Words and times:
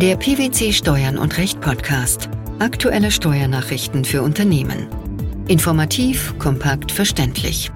Der 0.00 0.14
PwC 0.14 0.72
Steuern 0.72 1.18
und 1.18 1.38
Recht 1.38 1.60
Podcast. 1.60 2.28
Aktuelle 2.60 3.10
Steuernachrichten 3.10 4.04
für 4.04 4.22
Unternehmen. 4.22 4.86
Informativ, 5.48 6.38
kompakt, 6.38 6.92
verständlich. 6.92 7.72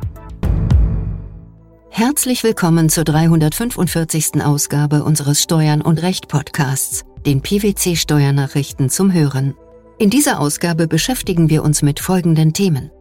Herzlich 1.91 2.45
willkommen 2.45 2.91
zur 2.91 3.03
345. 3.03 4.41
Ausgabe 4.41 5.03
unseres 5.03 5.43
Steuern 5.43 5.83
und 5.83 6.01
Recht 6.01 6.29
Podcasts, 6.29 7.03
den 7.27 7.43
PwC 7.43 7.97
Steuernachrichten 7.97 8.89
zum 8.89 9.13
Hören. 9.13 9.57
In 9.99 10.09
dieser 10.09 10.39
Ausgabe 10.39 10.87
beschäftigen 10.87 11.51
wir 11.51 11.65
uns 11.65 11.83
mit 11.83 11.99
folgenden 11.99 12.53
Themen. 12.53 12.93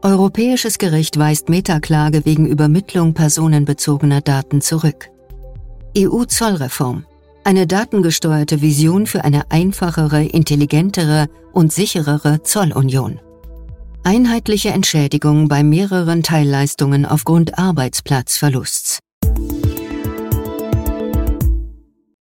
Europäisches 0.00 0.78
Gericht 0.78 1.18
weist 1.18 1.50
Metaklage 1.50 2.24
wegen 2.24 2.46
Übermittlung 2.46 3.12
personenbezogener 3.12 4.22
Daten 4.22 4.62
zurück. 4.62 5.10
EU-Zollreform. 5.94 7.04
Eine 7.42 7.66
datengesteuerte 7.66 8.60
Vision 8.60 9.06
für 9.06 9.24
eine 9.24 9.50
einfachere, 9.50 10.22
intelligentere 10.22 11.28
und 11.52 11.72
sicherere 11.72 12.42
Zollunion. 12.42 13.18
Einheitliche 14.04 14.70
Entschädigung 14.70 15.48
bei 15.48 15.62
mehreren 15.62 16.22
Teilleistungen 16.22 17.06
aufgrund 17.06 17.58
Arbeitsplatzverlusts. 17.58 18.98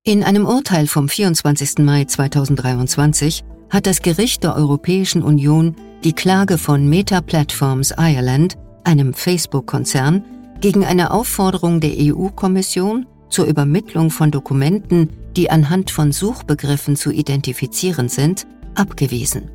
In 0.04 0.24
einem 0.24 0.46
Urteil 0.46 0.88
vom 0.88 1.10
24. 1.10 1.80
Mai 1.80 2.06
2023 2.06 3.44
hat 3.70 3.86
das 3.86 4.02
Gericht 4.02 4.44
der 4.44 4.56
Europäischen 4.56 5.22
Union 5.22 5.76
die 6.06 6.14
Klage 6.14 6.58
von 6.58 6.88
Meta 6.88 7.20
Platforms 7.20 7.94
Ireland, 7.98 8.58
einem 8.86 9.14
Facebook-Konzern, 9.14 10.24
gegen 10.62 10.86
eine 10.86 11.12
Aufforderung 11.12 11.82
der 11.82 11.92
EU-Kommission 11.98 13.06
zur 13.30 13.46
Übermittlung 13.46 14.12
von 14.12 14.32
Dokumenten, 14.32 15.10
die 15.36 15.50
anhand 15.50 15.92
von 15.92 16.12
Suchbegriffen 16.12 16.96
zu 16.96 17.12
identifizieren 17.12 18.10
sind, 18.10 18.48
abgewiesen. 18.76 19.52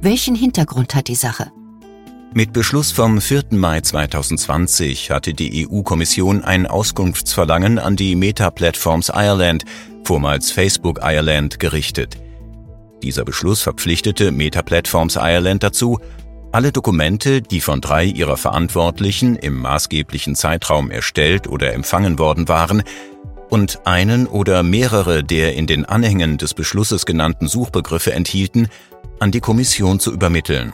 Welchen 0.00 0.34
Hintergrund 0.34 0.94
hat 0.94 1.08
die 1.08 1.14
Sache? 1.14 1.52
Mit 2.32 2.52
Beschluss 2.52 2.92
vom 2.92 3.20
4. 3.20 3.46
Mai 3.50 3.80
2020 3.80 5.10
hatte 5.10 5.34
die 5.34 5.68
EU-Kommission 5.68 6.44
ein 6.44 6.66
Auskunftsverlangen 6.66 7.78
an 7.78 7.96
die 7.96 8.14
Meta 8.14 8.50
Platforms 8.50 9.10
Ireland, 9.12 9.64
vormals 10.04 10.52
Facebook 10.52 11.00
Ireland, 11.02 11.58
gerichtet. 11.58 12.18
Dieser 13.02 13.24
Beschluss 13.24 13.62
verpflichtete 13.62 14.30
Meta 14.30 14.62
Platforms 14.62 15.16
Ireland 15.16 15.64
dazu, 15.64 15.98
alle 16.52 16.72
Dokumente, 16.72 17.42
die 17.42 17.60
von 17.60 17.80
drei 17.80 18.04
ihrer 18.04 18.36
Verantwortlichen 18.36 19.36
im 19.36 19.58
maßgeblichen 19.58 20.34
Zeitraum 20.34 20.90
erstellt 20.90 21.46
oder 21.48 21.72
empfangen 21.74 22.18
worden 22.18 22.48
waren, 22.48 22.82
und 23.50 23.86
einen 23.86 24.26
oder 24.26 24.62
mehrere 24.62 25.22
der 25.22 25.54
in 25.54 25.66
den 25.66 25.84
Anhängen 25.84 26.38
des 26.38 26.54
Beschlusses 26.54 27.04
genannten 27.04 27.48
Suchbegriffe 27.48 28.12
enthielten, 28.12 28.68
an 29.18 29.30
die 29.30 29.40
Kommission 29.40 30.00
zu 30.00 30.12
übermitteln. 30.12 30.72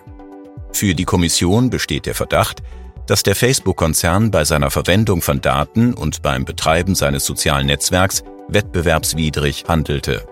Für 0.72 0.94
die 0.94 1.04
Kommission 1.04 1.70
besteht 1.70 2.06
der 2.06 2.14
Verdacht, 2.14 2.62
dass 3.06 3.22
der 3.22 3.34
Facebook-Konzern 3.34 4.30
bei 4.30 4.44
seiner 4.44 4.70
Verwendung 4.70 5.22
von 5.22 5.40
Daten 5.40 5.94
und 5.94 6.22
beim 6.22 6.44
Betreiben 6.44 6.94
seines 6.94 7.24
sozialen 7.24 7.66
Netzwerks 7.66 8.22
wettbewerbswidrig 8.48 9.64
handelte. 9.66 10.26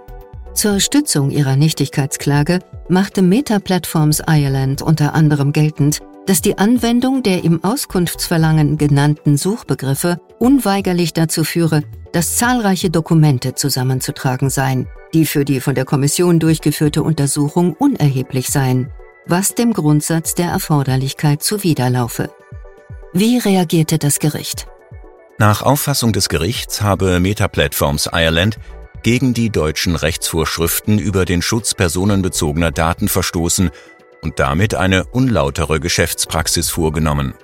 Zur 0.54 0.80
Stützung 0.80 1.30
ihrer 1.30 1.56
Nichtigkeitsklage 1.56 2.60
machte 2.88 3.22
Meta 3.22 3.58
Platforms 3.58 4.22
Ireland 4.26 4.82
unter 4.82 5.14
anderem 5.14 5.52
geltend, 5.52 6.00
dass 6.26 6.40
die 6.40 6.58
Anwendung 6.58 7.22
der 7.22 7.44
im 7.44 7.62
Auskunftsverlangen 7.62 8.78
genannten 8.78 9.36
Suchbegriffe 9.36 10.20
unweigerlich 10.38 11.12
dazu 11.12 11.44
führe, 11.44 11.82
dass 12.12 12.36
zahlreiche 12.36 12.90
Dokumente 12.90 13.54
zusammenzutragen 13.54 14.50
seien, 14.50 14.88
die 15.12 15.26
für 15.26 15.44
die 15.44 15.60
von 15.60 15.74
der 15.74 15.84
Kommission 15.84 16.40
durchgeführte 16.40 17.02
Untersuchung 17.02 17.74
unerheblich 17.74 18.48
seien, 18.48 18.90
was 19.26 19.54
dem 19.54 19.72
Grundsatz 19.72 20.34
der 20.34 20.46
Erforderlichkeit 20.46 21.42
zuwiderlaufe. 21.42 22.30
Wie 23.12 23.38
reagierte 23.38 23.98
das 23.98 24.18
Gericht? 24.18 24.66
Nach 25.38 25.62
Auffassung 25.62 26.12
des 26.12 26.28
Gerichts 26.28 26.82
habe 26.82 27.20
Meta 27.20 27.48
Platforms 27.48 28.08
Ireland 28.12 28.58
gegen 29.02 29.34
die 29.34 29.50
deutschen 29.50 29.96
Rechtsvorschriften 29.96 30.98
über 30.98 31.24
den 31.24 31.42
Schutz 31.42 31.74
personenbezogener 31.74 32.70
Daten 32.70 33.08
verstoßen 33.08 33.70
und 34.24 34.40
damit 34.40 34.74
eine 34.74 35.04
unlautere 35.04 35.78
Geschäftspraxis 35.78 36.70
vorgenommen. 36.70 37.34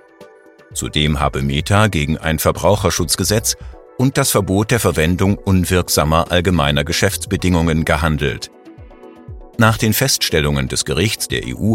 Zudem 0.73 1.21
habe 1.21 1.43
Meta 1.43 1.89
gegen 1.89 2.17
ein 2.17 2.39
Verbraucherschutzgesetz 2.39 3.57
und 3.99 4.17
das 4.17 4.31
Verbot 4.31 4.71
der 4.71 4.81
Verwendung 4.81 5.37
unwirksamer 5.37 6.33
allgemeiner 6.33 6.85
Geschäftsbedingungen 6.85 7.85
gehandelt. 7.85 8.51
Nach 9.59 9.77
den 9.77 9.93
Feststellungen 9.93 10.69
des 10.69 10.87
Gerichts 10.87 11.29
der 11.29 11.43
EU 11.45 11.75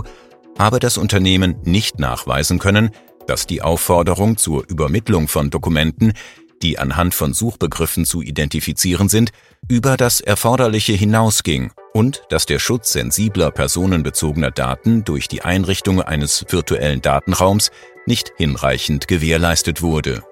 habe 0.57 0.79
das 0.79 0.97
Unternehmen 0.97 1.57
nicht 1.63 1.99
nachweisen 1.99 2.57
können, 2.57 2.89
dass 3.27 3.45
die 3.45 3.61
Aufforderung 3.61 4.37
zur 4.37 4.67
Übermittlung 4.67 5.27
von 5.27 5.51
Dokumenten 5.51 6.13
die 6.61 6.79
anhand 6.79 7.13
von 7.13 7.33
Suchbegriffen 7.33 8.05
zu 8.05 8.21
identifizieren 8.21 9.09
sind, 9.09 9.31
über 9.67 9.97
das 9.97 10.21
Erforderliche 10.21 10.93
hinausging 10.93 11.71
und 11.93 12.23
dass 12.29 12.45
der 12.45 12.59
Schutz 12.59 12.93
sensibler 12.93 13.51
personenbezogener 13.51 14.51
Daten 14.51 15.03
durch 15.03 15.27
die 15.27 15.41
Einrichtung 15.41 16.01
eines 16.01 16.45
virtuellen 16.49 17.01
Datenraums 17.01 17.71
nicht 18.05 18.33
hinreichend 18.37 19.07
gewährleistet 19.07 19.81
wurde. 19.81 20.23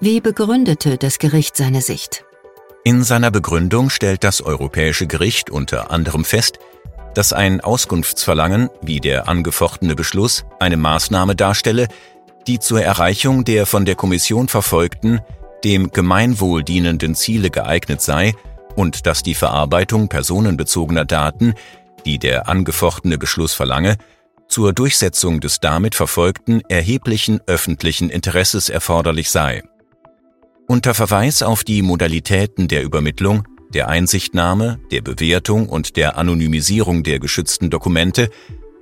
Wie 0.00 0.20
begründete 0.20 0.98
das 0.98 1.18
Gericht 1.18 1.56
seine 1.56 1.80
Sicht? 1.80 2.24
In 2.84 3.04
seiner 3.04 3.30
Begründung 3.30 3.90
stellt 3.90 4.24
das 4.24 4.40
Europäische 4.42 5.06
Gericht 5.06 5.50
unter 5.50 5.90
anderem 5.90 6.24
fest, 6.24 6.58
dass 7.14 7.32
ein 7.32 7.60
Auskunftsverlangen, 7.60 8.70
wie 8.80 9.00
der 9.00 9.28
angefochtene 9.28 9.94
Beschluss, 9.94 10.44
eine 10.58 10.76
Maßnahme 10.76 11.36
darstelle, 11.36 11.88
die 12.46 12.58
zur 12.58 12.82
Erreichung 12.82 13.44
der 13.44 13.66
von 13.66 13.84
der 13.84 13.94
Kommission 13.94 14.48
verfolgten, 14.48 15.20
dem 15.64 15.90
Gemeinwohl 15.90 16.62
dienenden 16.62 17.14
Ziele 17.14 17.50
geeignet 17.50 18.00
sei 18.00 18.34
und 18.76 19.06
dass 19.06 19.22
die 19.22 19.34
Verarbeitung 19.34 20.08
personenbezogener 20.08 21.04
Daten, 21.04 21.54
die 22.04 22.18
der 22.18 22.48
angefochtene 22.48 23.18
Beschluss 23.18 23.54
verlange, 23.54 23.96
zur 24.48 24.72
Durchsetzung 24.72 25.40
des 25.40 25.60
damit 25.60 25.94
verfolgten 25.94 26.60
erheblichen 26.68 27.40
öffentlichen 27.46 28.10
Interesses 28.10 28.68
erforderlich 28.68 29.30
sei. 29.30 29.62
Unter 30.68 30.94
Verweis 30.94 31.42
auf 31.42 31.64
die 31.64 31.82
Modalitäten 31.82 32.68
der 32.68 32.82
Übermittlung, 32.82 33.46
der 33.72 33.88
Einsichtnahme, 33.88 34.78
der 34.90 35.00
Bewertung 35.00 35.68
und 35.68 35.96
der 35.96 36.18
Anonymisierung 36.18 37.02
der 37.02 37.18
geschützten 37.18 37.70
Dokumente 37.70 38.30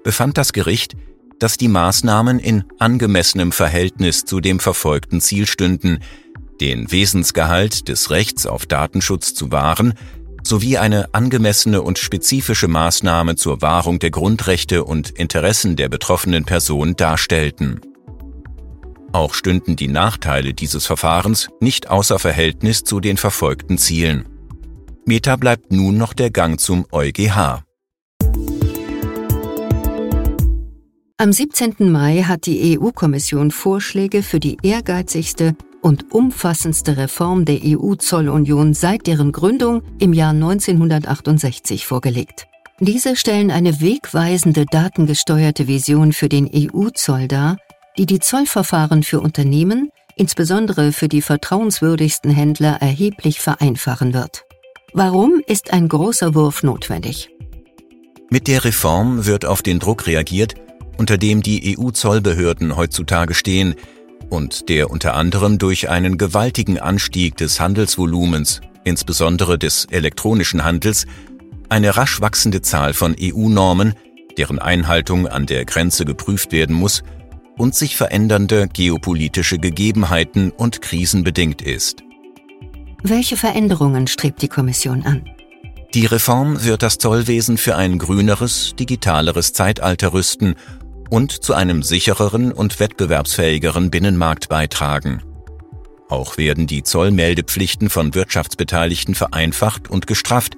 befand 0.02 0.36
das 0.38 0.52
Gericht, 0.52 0.96
dass 1.38 1.56
die 1.56 1.68
Maßnahmen 1.68 2.38
in 2.38 2.64
angemessenem 2.78 3.52
Verhältnis 3.52 4.24
zu 4.24 4.40
dem 4.40 4.60
verfolgten 4.60 5.20
Ziel 5.20 5.46
stünden, 5.46 6.00
den 6.60 6.92
Wesensgehalt 6.92 7.88
des 7.88 8.10
Rechts 8.10 8.46
auf 8.46 8.66
Datenschutz 8.66 9.34
zu 9.34 9.50
wahren, 9.50 9.94
sowie 10.42 10.78
eine 10.78 11.14
angemessene 11.14 11.82
und 11.82 11.98
spezifische 11.98 12.68
Maßnahme 12.68 13.36
zur 13.36 13.62
Wahrung 13.62 13.98
der 13.98 14.10
Grundrechte 14.10 14.84
und 14.84 15.10
Interessen 15.10 15.76
der 15.76 15.88
betroffenen 15.88 16.44
Person 16.44 16.96
darstellten. 16.96 17.80
Auch 19.12 19.34
stünden 19.34 19.76
die 19.76 19.88
Nachteile 19.88 20.54
dieses 20.54 20.86
Verfahrens 20.86 21.48
nicht 21.60 21.90
außer 21.90 22.18
Verhältnis 22.18 22.84
zu 22.84 23.00
den 23.00 23.16
verfolgten 23.16 23.76
Zielen. 23.76 24.28
Meta 25.04 25.36
bleibt 25.36 25.72
nun 25.72 25.96
noch 25.96 26.12
der 26.12 26.30
Gang 26.30 26.60
zum 26.60 26.86
EuGH. 26.92 27.62
Am 31.16 31.32
17. 31.32 31.90
Mai 31.90 32.22
hat 32.22 32.46
die 32.46 32.78
EU-Kommission 32.78 33.50
Vorschläge 33.50 34.22
für 34.22 34.40
die 34.40 34.56
ehrgeizigste 34.62 35.54
und 35.82 36.12
umfassendste 36.12 36.96
Reform 36.96 37.44
der 37.44 37.60
EU-Zollunion 37.64 38.74
seit 38.74 39.06
deren 39.06 39.32
Gründung 39.32 39.82
im 39.98 40.12
Jahr 40.12 40.30
1968 40.30 41.86
vorgelegt. 41.86 42.46
Diese 42.80 43.16
stellen 43.16 43.50
eine 43.50 43.80
wegweisende 43.80 44.64
datengesteuerte 44.64 45.68
Vision 45.68 46.12
für 46.12 46.28
den 46.28 46.50
EU-Zoll 46.52 47.28
dar, 47.28 47.58
die 47.98 48.06
die 48.06 48.20
Zollverfahren 48.20 49.02
für 49.02 49.20
Unternehmen, 49.20 49.90
insbesondere 50.16 50.92
für 50.92 51.08
die 51.08 51.22
vertrauenswürdigsten 51.22 52.30
Händler, 52.30 52.78
erheblich 52.80 53.40
vereinfachen 53.40 54.14
wird. 54.14 54.44
Warum 54.92 55.42
ist 55.46 55.72
ein 55.72 55.88
großer 55.88 56.34
Wurf 56.34 56.62
notwendig? 56.62 57.30
Mit 58.30 58.48
der 58.48 58.64
Reform 58.64 59.26
wird 59.26 59.44
auf 59.44 59.60
den 59.60 59.78
Druck 59.78 60.06
reagiert, 60.06 60.54
unter 60.96 61.18
dem 61.18 61.42
die 61.42 61.76
EU-Zollbehörden 61.78 62.76
heutzutage 62.76 63.34
stehen, 63.34 63.74
und 64.30 64.68
der 64.68 64.90
unter 64.90 65.14
anderem 65.14 65.58
durch 65.58 65.90
einen 65.90 66.16
gewaltigen 66.16 66.78
Anstieg 66.78 67.36
des 67.36 67.60
Handelsvolumens, 67.60 68.60
insbesondere 68.84 69.58
des 69.58 69.86
elektronischen 69.90 70.64
Handels, 70.64 71.06
eine 71.68 71.96
rasch 71.96 72.20
wachsende 72.20 72.62
Zahl 72.62 72.94
von 72.94 73.14
EU-Normen, 73.20 73.94
deren 74.38 74.58
Einhaltung 74.58 75.28
an 75.28 75.46
der 75.46 75.64
Grenze 75.64 76.04
geprüft 76.04 76.52
werden 76.52 76.74
muss, 76.74 77.02
und 77.58 77.74
sich 77.74 77.96
verändernde 77.96 78.68
geopolitische 78.72 79.58
Gegebenheiten 79.58 80.50
und 80.50 80.80
Krisen 80.80 81.24
bedingt 81.24 81.60
ist. 81.60 82.02
Welche 83.02 83.36
Veränderungen 83.36 84.06
strebt 84.06 84.40
die 84.40 84.48
Kommission 84.48 85.02
an? 85.02 85.24
Die 85.94 86.06
Reform 86.06 86.64
wird 86.64 86.82
das 86.82 86.98
Zollwesen 86.98 87.58
für 87.58 87.76
ein 87.76 87.98
grüneres, 87.98 88.74
digitaleres 88.78 89.52
Zeitalter 89.52 90.12
rüsten 90.12 90.54
und 91.10 91.32
zu 91.44 91.54
einem 91.54 91.82
sichereren 91.82 92.52
und 92.52 92.80
wettbewerbsfähigeren 92.80 93.90
Binnenmarkt 93.90 94.48
beitragen. 94.48 95.22
Auch 96.08 96.38
werden 96.38 96.66
die 96.66 96.82
Zollmeldepflichten 96.82 97.90
von 97.90 98.14
Wirtschaftsbeteiligten 98.14 99.14
vereinfacht 99.14 99.90
und 99.90 100.06
gestrafft, 100.06 100.56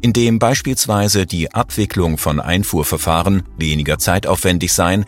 indem 0.00 0.38
beispielsweise 0.38 1.26
die 1.26 1.52
Abwicklung 1.52 2.18
von 2.18 2.40
Einfuhrverfahren 2.40 3.42
weniger 3.56 3.98
zeitaufwendig 3.98 4.72
sein, 4.72 5.04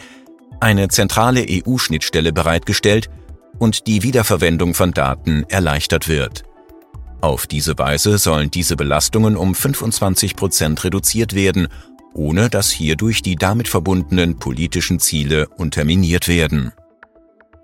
eine 0.60 0.88
zentrale 0.88 1.46
EU-Schnittstelle 1.48 2.32
bereitgestellt 2.32 3.08
und 3.58 3.86
die 3.86 4.02
Wiederverwendung 4.02 4.74
von 4.74 4.92
Daten 4.92 5.44
erleichtert 5.48 6.08
wird. 6.08 6.44
Auf 7.20 7.46
diese 7.46 7.78
Weise 7.78 8.16
sollen 8.16 8.50
diese 8.50 8.76
Belastungen 8.76 9.36
um 9.36 9.54
25 9.54 10.36
Prozent 10.36 10.82
reduziert 10.84 11.34
werden, 11.34 11.68
ohne 12.14 12.50
dass 12.50 12.70
hierdurch 12.70 13.22
die 13.22 13.36
damit 13.36 13.68
verbundenen 13.68 14.38
politischen 14.38 15.00
Ziele 15.00 15.48
unterminiert 15.56 16.28
werden. 16.28 16.72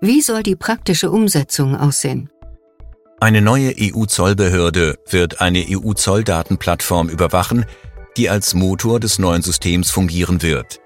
Wie 0.01 0.21
soll 0.21 0.43
die 0.43 0.55
praktische 0.55 1.11
Umsetzung 1.11 1.75
aussehen? 1.75 2.29
Eine 3.19 3.41
neue 3.41 3.73
EU-Zollbehörde 3.79 4.99
wird 5.09 5.41
eine 5.41 5.65
EU-Zolldatenplattform 5.67 7.09
überwachen, 7.09 7.65
die 8.15 8.29
als 8.29 8.53
Motor 8.53 8.99
des 8.99 9.17
neuen 9.17 9.41
Systems 9.41 9.89
fungieren 9.89 10.43
wird. 10.43 10.79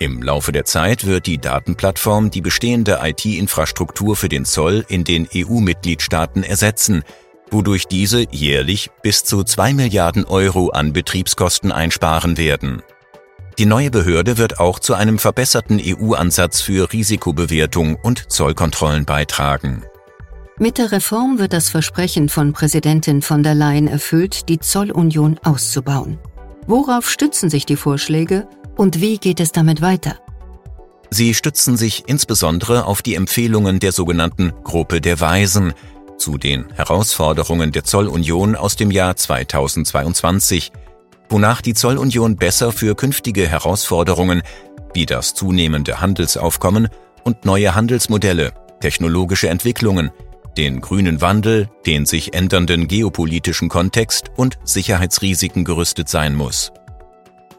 Im 0.00 0.22
Laufe 0.22 0.50
der 0.50 0.64
Zeit 0.64 1.06
wird 1.06 1.26
die 1.26 1.38
Datenplattform 1.38 2.30
die 2.30 2.40
bestehende 2.40 3.00
IT-Infrastruktur 3.02 4.16
für 4.16 4.28
den 4.28 4.44
Zoll 4.44 4.84
in 4.88 5.04
den 5.04 5.28
EU-Mitgliedstaaten 5.34 6.42
ersetzen, 6.42 7.04
wodurch 7.50 7.86
diese 7.86 8.24
jährlich 8.30 8.90
bis 9.02 9.24
zu 9.24 9.44
2 9.44 9.74
Milliarden 9.74 10.24
Euro 10.24 10.70
an 10.70 10.92
Betriebskosten 10.92 11.70
einsparen 11.70 12.38
werden. 12.38 12.82
Die 13.60 13.66
neue 13.66 13.90
Behörde 13.90 14.38
wird 14.38 14.58
auch 14.58 14.78
zu 14.78 14.94
einem 14.94 15.18
verbesserten 15.18 15.78
EU-Ansatz 15.84 16.62
für 16.62 16.90
Risikobewertung 16.94 17.94
und 18.02 18.32
Zollkontrollen 18.32 19.04
beitragen. 19.04 19.82
Mit 20.56 20.78
der 20.78 20.92
Reform 20.92 21.38
wird 21.38 21.52
das 21.52 21.68
Versprechen 21.68 22.30
von 22.30 22.54
Präsidentin 22.54 23.20
von 23.20 23.42
der 23.42 23.54
Leyen 23.54 23.86
erfüllt, 23.86 24.48
die 24.48 24.60
Zollunion 24.60 25.38
auszubauen. 25.44 26.18
Worauf 26.66 27.10
stützen 27.10 27.50
sich 27.50 27.66
die 27.66 27.76
Vorschläge 27.76 28.48
und 28.78 29.02
wie 29.02 29.18
geht 29.18 29.40
es 29.40 29.52
damit 29.52 29.82
weiter? 29.82 30.18
Sie 31.10 31.34
stützen 31.34 31.76
sich 31.76 32.04
insbesondere 32.06 32.86
auf 32.86 33.02
die 33.02 33.14
Empfehlungen 33.14 33.78
der 33.78 33.92
sogenannten 33.92 34.54
Gruppe 34.64 35.02
der 35.02 35.20
Weisen, 35.20 35.74
zu 36.16 36.38
den 36.38 36.64
Herausforderungen 36.72 37.72
der 37.72 37.84
Zollunion 37.84 38.56
aus 38.56 38.76
dem 38.76 38.90
Jahr 38.90 39.16
2022, 39.16 40.72
wonach 41.30 41.62
die 41.62 41.74
Zollunion 41.74 42.36
besser 42.36 42.72
für 42.72 42.94
künftige 42.94 43.48
Herausforderungen 43.48 44.42
wie 44.92 45.06
das 45.06 45.34
zunehmende 45.34 46.00
Handelsaufkommen 46.00 46.88
und 47.24 47.44
neue 47.44 47.74
Handelsmodelle, 47.74 48.52
technologische 48.80 49.48
Entwicklungen, 49.48 50.10
den 50.56 50.80
grünen 50.80 51.20
Wandel, 51.20 51.68
den 51.86 52.06
sich 52.06 52.34
ändernden 52.34 52.88
geopolitischen 52.88 53.68
Kontext 53.68 54.30
und 54.36 54.58
Sicherheitsrisiken 54.64 55.64
gerüstet 55.64 56.08
sein 56.08 56.34
muss. 56.34 56.72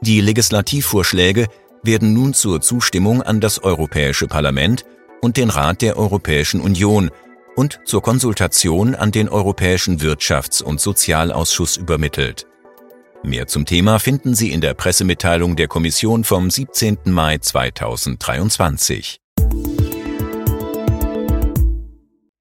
Die 0.01 0.19
Legislativvorschläge 0.19 1.47
werden 1.83 2.13
nun 2.13 2.33
zur 2.33 2.62
Zustimmung 2.62 3.21
an 3.21 3.39
das 3.39 3.63
Europäische 3.63 4.27
Parlament 4.27 4.83
und 5.21 5.38
den 5.38 5.50
Rat 5.50 5.81
der 5.81 5.97
Europäischen 5.97 6.59
Union 6.59 7.12
und 7.56 7.79
zur 7.85 8.01
Konsultation 8.01 8.95
an 8.95 9.12
den 9.12 9.29
Europäischen 9.29 10.00
Wirtschafts- 10.00 10.63
und 10.63 10.81
Sozialausschuss 10.81 11.77
übermittelt. 11.77 12.47
Mehr 13.23 13.45
zum 13.45 13.65
Thema 13.68 14.00
finden 14.00 14.33
Sie 14.33 14.51
in 14.51 14.62
der 14.62 14.73
Pressemitteilung 14.73 15.56
der 15.56 15.68
Kommission 15.68 16.23
vom 16.23 16.50
17. 16.50 16.97
Mai 17.06 17.38
2023. 17.38 19.19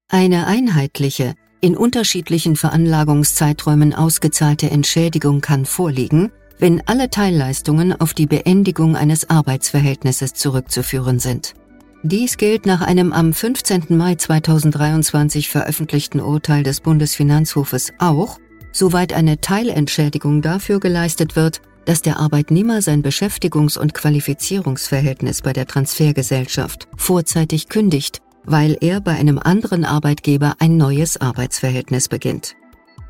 Eine 0.09 0.47
einheitliche, 0.47 1.35
in 1.61 1.77
unterschiedlichen 1.77 2.55
Veranlagungszeiträumen 2.55 3.93
ausgezahlte 3.93 4.71
Entschädigung 4.71 5.39
kann 5.39 5.65
vorliegen, 5.65 6.31
wenn 6.57 6.81
alle 6.87 7.11
Teilleistungen 7.11 7.93
auf 7.93 8.15
die 8.15 8.25
Beendigung 8.25 8.95
eines 8.95 9.29
Arbeitsverhältnisses 9.29 10.33
zurückzuführen 10.33 11.19
sind. 11.19 11.53
Dies 12.01 12.37
gilt 12.37 12.65
nach 12.65 12.81
einem 12.81 13.13
am 13.13 13.33
15. 13.33 13.85
Mai 13.89 14.15
2023 14.15 15.49
veröffentlichten 15.49 16.19
Urteil 16.19 16.63
des 16.63 16.81
Bundesfinanzhofes 16.81 17.93
auch, 17.99 18.39
soweit 18.71 19.13
eine 19.13 19.41
Teilentschädigung 19.41 20.41
dafür 20.41 20.79
geleistet 20.79 21.35
wird, 21.35 21.61
dass 21.85 22.01
der 22.01 22.19
Arbeitnehmer 22.19 22.81
sein 22.81 23.03
Beschäftigungs- 23.03 23.77
und 23.77 23.93
Qualifizierungsverhältnis 23.93 25.41
bei 25.41 25.53
der 25.53 25.65
Transfergesellschaft 25.65 26.87
vorzeitig 26.95 27.69
kündigt, 27.69 28.21
weil 28.43 28.77
er 28.81 29.01
bei 29.01 29.13
einem 29.13 29.39
anderen 29.39 29.85
Arbeitgeber 29.85 30.55
ein 30.59 30.77
neues 30.77 31.19
Arbeitsverhältnis 31.19 32.07
beginnt. 32.07 32.55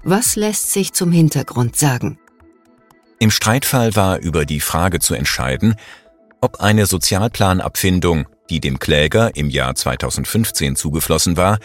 Was 0.03 0.35
lässt 0.35 0.71
sich 0.71 0.93
zum 0.93 1.11
Hintergrund 1.11 1.75
sagen? 1.75 2.17
Im 3.19 3.29
Streitfall 3.29 3.95
war 3.95 4.19
über 4.19 4.45
die 4.45 4.61
Frage 4.61 4.99
zu 4.99 5.13
entscheiden, 5.13 5.75
ob 6.39 6.59
eine 6.59 6.87
Sozialplanabfindung 6.87 8.25
die 8.51 8.59
dem 8.59 8.77
Kläger 8.77 9.35
im 9.35 9.49
Jahr 9.49 9.73
2015 9.73 10.75
zugeflossen 10.75 11.37
war, 11.37 11.57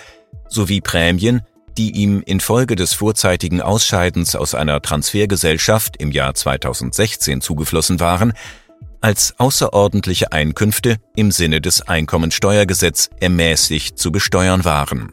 sowie 0.49 0.81
Prämien, 0.81 1.43
die 1.77 1.93
ihm 1.93 2.23
infolge 2.25 2.77
des 2.77 2.95
vorzeitigen 2.95 3.61
Ausscheidens 3.61 4.35
aus 4.35 4.55
einer 4.55 4.81
Transfergesellschaft 4.81 5.97
im 5.99 6.11
Jahr 6.11 6.35
2016 6.35 7.41
zugeflossen 7.41 8.01
waren, 8.01 8.33
als 9.01 9.35
außerordentliche 9.39 10.33
Einkünfte 10.33 10.97
im 11.15 11.31
Sinne 11.31 11.61
des 11.61 11.83
Einkommensteuergesetz 11.83 13.11
ermäßigt 13.21 13.99
zu 13.99 14.11
besteuern 14.11 14.65
waren. 14.65 15.13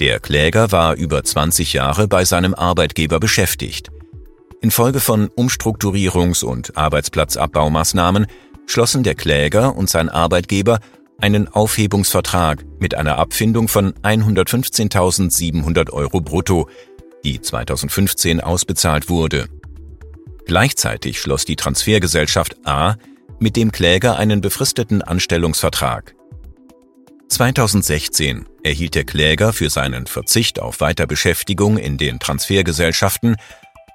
Der 0.00 0.20
Kläger 0.20 0.70
war 0.70 0.94
über 0.94 1.24
20 1.24 1.72
Jahre 1.72 2.06
bei 2.06 2.24
seinem 2.24 2.54
Arbeitgeber 2.54 3.18
beschäftigt. 3.18 3.90
Infolge 4.60 5.00
von 5.00 5.28
Umstrukturierungs- 5.28 6.44
und 6.44 6.76
Arbeitsplatzabbaumaßnahmen 6.76 8.26
schlossen 8.66 9.02
der 9.02 9.14
Kläger 9.14 9.76
und 9.76 9.90
sein 9.90 10.08
Arbeitgeber 10.08 10.78
einen 11.20 11.48
Aufhebungsvertrag 11.48 12.64
mit 12.78 12.94
einer 12.94 13.18
Abfindung 13.18 13.68
von 13.68 13.92
115.700 13.94 15.90
Euro 15.90 16.20
brutto, 16.20 16.68
die 17.24 17.40
2015 17.40 18.40
ausbezahlt 18.40 19.08
wurde. 19.08 19.48
Gleichzeitig 20.46 21.20
schloss 21.20 21.44
die 21.44 21.56
Transfergesellschaft 21.56 22.56
A 22.64 22.94
mit 23.40 23.56
dem 23.56 23.72
Kläger 23.72 24.16
einen 24.16 24.40
befristeten 24.40 25.02
Anstellungsvertrag. 25.02 26.14
2016 27.28 28.46
erhielt 28.62 28.94
der 28.94 29.04
Kläger 29.04 29.52
für 29.52 29.68
seinen 29.68 30.06
Verzicht 30.06 30.60
auf 30.60 30.80
Weiterbeschäftigung 30.80 31.76
in 31.76 31.98
den 31.98 32.20
Transfergesellschaften 32.20 33.36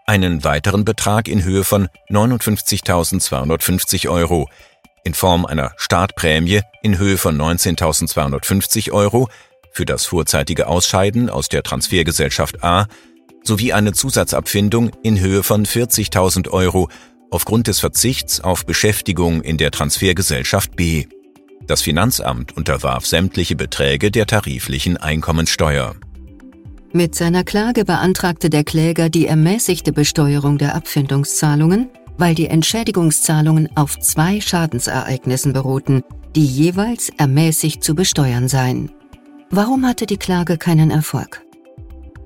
einen 0.05 0.43
weiteren 0.43 0.85
Betrag 0.85 1.27
in 1.27 1.43
Höhe 1.43 1.63
von 1.63 1.87
59.250 2.09 4.09
Euro 4.09 4.49
in 5.03 5.13
Form 5.13 5.45
einer 5.45 5.73
Startprämie 5.77 6.61
in 6.81 6.97
Höhe 6.97 7.17
von 7.17 7.37
19.250 7.37 8.91
Euro 8.91 9.29
für 9.71 9.85
das 9.85 10.05
vorzeitige 10.05 10.67
Ausscheiden 10.67 11.29
aus 11.29 11.49
der 11.49 11.63
Transfergesellschaft 11.63 12.63
A 12.63 12.87
sowie 13.43 13.73
eine 13.73 13.93
Zusatzabfindung 13.93 14.91
in 15.03 15.19
Höhe 15.19 15.43
von 15.43 15.65
40.000 15.65 16.49
Euro 16.49 16.89
aufgrund 17.29 17.67
des 17.67 17.79
Verzichts 17.79 18.39
auf 18.41 18.65
Beschäftigung 18.65 19.41
in 19.41 19.57
der 19.57 19.71
Transfergesellschaft 19.71 20.75
B. 20.75 21.07
Das 21.65 21.81
Finanzamt 21.81 22.55
unterwarf 22.55 23.05
sämtliche 23.05 23.55
Beträge 23.55 24.11
der 24.11 24.27
tariflichen 24.27 24.97
Einkommensteuer. 24.97 25.95
Mit 26.91 27.15
seiner 27.15 27.43
Klage 27.43 27.85
beantragte 27.85 28.49
der 28.51 28.63
Kläger 28.63 29.09
die 29.09 29.25
ermäßigte 29.25 29.91
Besteuerung 29.91 30.59
der 30.59 30.75
Abfindungszahlungen, 30.75 31.89
weil 32.17 32.35
die 32.35 32.47
Entschädigungszahlungen 32.47 33.69
auf 33.75 33.99
zwei 33.99 34.41
Schadensereignissen 34.41 35.53
beruhten, 35.53 36.03
die 36.35 36.45
jeweils 36.45 37.09
ermäßigt 37.17 37.83
zu 37.83 37.95
besteuern 37.95 38.47
seien. 38.47 38.91
Warum 39.49 39.85
hatte 39.85 40.05
die 40.05 40.17
Klage 40.17 40.57
keinen 40.57 40.89
Erfolg? 40.89 41.43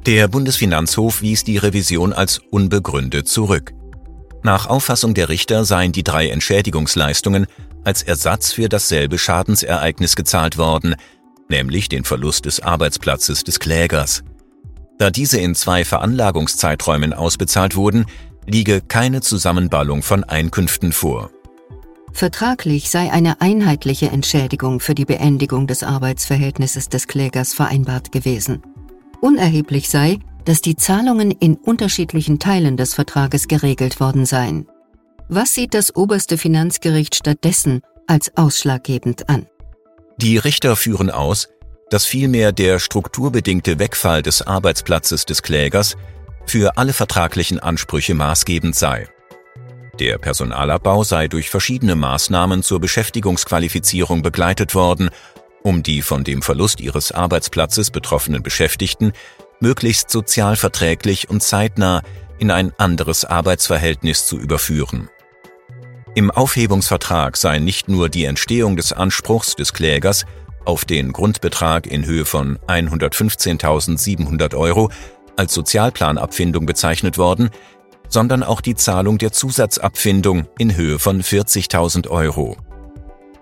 Der 0.05 0.29
Bundesfinanzhof 0.29 1.21
wies 1.21 1.43
die 1.43 1.57
Revision 1.57 2.13
als 2.13 2.39
unbegründet 2.49 3.27
zurück. 3.27 3.73
Nach 4.43 4.67
Auffassung 4.67 5.13
der 5.13 5.27
Richter 5.27 5.65
seien 5.65 5.91
die 5.91 6.03
drei 6.03 6.29
Entschädigungsleistungen 6.29 7.47
als 7.83 8.03
Ersatz 8.03 8.53
für 8.53 8.69
dasselbe 8.69 9.17
Schadensereignis 9.17 10.15
gezahlt 10.15 10.57
worden, 10.57 10.95
nämlich 11.49 11.89
den 11.89 12.05
Verlust 12.05 12.45
des 12.45 12.61
Arbeitsplatzes 12.61 13.43
des 13.43 13.59
Klägers. 13.59 14.23
Da 14.97 15.11
diese 15.11 15.39
in 15.39 15.53
zwei 15.55 15.83
Veranlagungszeiträumen 15.83 17.13
ausbezahlt 17.13 17.75
wurden, 17.75 18.05
liege 18.47 18.81
keine 18.81 19.21
Zusammenballung 19.21 20.01
von 20.01 20.23
Einkünften 20.23 20.93
vor. 20.93 21.29
Vertraglich 22.13 22.89
sei 22.89 23.11
eine 23.11 23.41
einheitliche 23.41 24.07
Entschädigung 24.07 24.79
für 24.79 24.95
die 24.95 25.05
Beendigung 25.05 25.67
des 25.67 25.83
Arbeitsverhältnisses 25.83 26.89
des 26.89 27.07
Klägers 27.07 27.53
vereinbart 27.53 28.11
gewesen. 28.11 28.63
Unerheblich 29.21 29.89
sei, 29.89 30.17
dass 30.45 30.61
die 30.61 30.75
Zahlungen 30.75 31.31
in 31.31 31.55
unterschiedlichen 31.55 32.39
Teilen 32.39 32.77
des 32.77 32.93
Vertrages 32.93 33.47
geregelt 33.47 33.99
worden 33.99 34.25
seien. 34.25 34.65
Was 35.27 35.53
sieht 35.53 35.73
das 35.73 35.95
oberste 35.95 36.37
Finanzgericht 36.37 37.15
stattdessen 37.15 37.81
als 38.07 38.35
ausschlaggebend 38.37 39.29
an? 39.29 39.45
Die 40.17 40.37
Richter 40.37 40.75
führen 40.75 41.11
aus, 41.11 41.49
dass 41.89 42.05
vielmehr 42.05 42.51
der 42.51 42.79
strukturbedingte 42.79 43.77
Wegfall 43.77 44.21
des 44.21 44.41
Arbeitsplatzes 44.41 45.25
des 45.25 45.43
Klägers 45.43 45.97
für 46.47 46.77
alle 46.77 46.93
vertraglichen 46.93 47.59
Ansprüche 47.59 48.13
maßgebend 48.13 48.75
sei. 48.75 49.07
Der 49.99 50.17
Personalabbau 50.17 51.03
sei 51.03 51.27
durch 51.27 51.49
verschiedene 51.49 51.95
Maßnahmen 51.95 52.63
zur 52.63 52.79
Beschäftigungsqualifizierung 52.79 54.21
begleitet 54.21 54.75
worden, 54.75 55.09
um 55.63 55.83
die 55.83 56.01
von 56.01 56.23
dem 56.23 56.41
Verlust 56.41 56.79
ihres 56.79 57.11
Arbeitsplatzes 57.11 57.91
betroffenen 57.91 58.43
Beschäftigten 58.43 59.11
möglichst 59.59 60.09
sozialverträglich 60.09 61.29
und 61.29 61.41
zeitnah 61.41 62.03
in 62.37 62.51
ein 62.51 62.71
anderes 62.77 63.25
Arbeitsverhältnis 63.25 64.27
zu 64.27 64.37
überführen. 64.37 65.09
Im 66.13 66.31
Aufhebungsvertrag 66.31 67.37
sei 67.37 67.59
nicht 67.59 67.89
nur 67.89 68.09
die 68.09 68.25
Entstehung 68.25 68.75
des 68.75 68.93
Anspruchs 68.93 69.55
des 69.55 69.73
Klägers 69.73 70.25
auf 70.65 70.85
den 70.85 71.13
Grundbetrag 71.13 71.87
in 71.87 72.05
Höhe 72.05 72.25
von 72.25 72.59
115.700 72.67 74.55
Euro 74.55 74.91
als 75.37 75.53
Sozialplanabfindung 75.53 76.65
bezeichnet 76.65 77.17
worden, 77.17 77.49
sondern 78.09 78.43
auch 78.43 78.61
die 78.61 78.75
Zahlung 78.75 79.17
der 79.17 79.31
Zusatzabfindung 79.31 80.47
in 80.57 80.75
Höhe 80.75 80.99
von 80.99 81.21
40.000 81.21 82.07
Euro. 82.09 82.57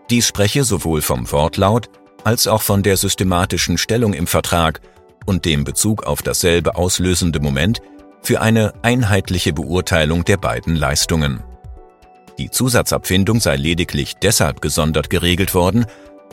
Dies 0.10 0.28
spreche 0.28 0.64
sowohl 0.64 1.02
vom 1.02 1.32
Wortlaut 1.32 1.90
als 2.24 2.48
auch 2.48 2.62
von 2.62 2.84
der 2.84 2.98
systematischen 2.98 3.78
Stellung 3.78 4.14
im 4.14 4.28
Vertrag 4.28 4.82
und 5.26 5.46
dem 5.46 5.64
Bezug 5.64 6.04
auf 6.04 6.22
dasselbe 6.22 6.76
auslösende 6.76 7.40
Moment 7.40 7.82
für 8.22 8.42
eine 8.42 8.74
einheitliche 8.82 9.54
Beurteilung 9.54 10.26
der 10.26 10.38
beiden 10.38 10.76
Leistungen. 10.76 11.44
Die 12.38 12.50
Zusatzabfindung 12.50 13.40
sei 13.40 13.56
lediglich 13.56 14.16
deshalb 14.22 14.62
gesondert 14.62 15.10
geregelt 15.10 15.54
worden, 15.54 15.86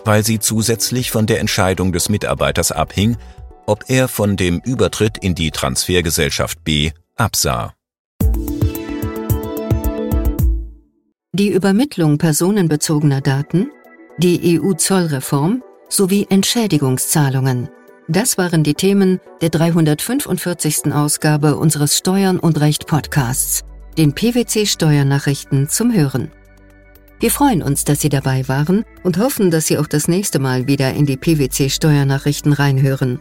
weil 0.05 0.25
sie 0.25 0.41
zusätzlich 0.41 1.11
von 1.11 1.27
der 1.27 1.41
Entscheidung 1.41 1.93
des 1.93 2.09
Mitarbeiters 2.09 2.73
abhing, 2.73 3.17
ob 3.67 3.85
er 3.89 4.09
von 4.09 4.37
dem 4.37 4.61
Übertritt 4.65 5.19
in 5.19 5.35
die 5.35 5.51
Transfergesellschaft 5.51 6.63
B 6.65 6.91
absah. 7.17 7.75
Die 11.35 11.51
Übermittlung 11.51 12.19
personenbezogener 12.19 13.23
Daten, 13.23 13.71
die 14.19 14.61
EU-Zollreform 14.61 15.63
sowie 15.89 16.27
Entschädigungszahlungen. 16.29 17.69
Das 18.09 18.37
waren 18.37 18.63
die 18.65 18.75
Themen 18.75 19.21
der 19.41 19.49
345. 19.49 20.93
Ausgabe 20.93 21.57
unseres 21.57 21.97
Steuern 21.97 22.39
und 22.39 22.61
Recht 22.61 22.87
Podcasts, 22.87 23.63
den 23.97 24.13
PwC 24.13 24.67
Steuernachrichten 24.67 25.69
zum 25.69 25.95
Hören. 25.95 26.31
Wir 27.21 27.31
freuen 27.31 27.63
uns, 27.63 27.85
dass 27.85 28.01
Sie 28.01 28.09
dabei 28.09 28.49
waren 28.49 28.85
und 29.05 29.19
hoffen, 29.19 29.51
dass 29.51 29.69
Sie 29.69 29.79
auch 29.79 29.87
das 29.87 30.09
nächste 30.09 30.41
Mal 30.41 30.67
wieder 30.67 30.93
in 30.93 31.07
die 31.07 31.17
PwC 31.17 31.71
Steuernachrichten 31.71 32.53
reinhören. 32.53 33.21